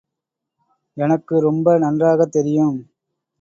[0.97, 2.77] எனக்கு ரொம்ப நன்றாகத் தெரியும்.